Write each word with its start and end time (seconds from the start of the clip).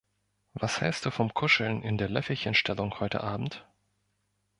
Was 0.53 0.81
hältst 0.81 1.05
du 1.05 1.11
vom 1.11 1.31
Kuscheln 1.31 1.83
in 1.83 1.95
der 1.99 2.09
Löffelchenstellung 2.09 2.99
heute 2.99 3.21
Abend? 3.23 3.67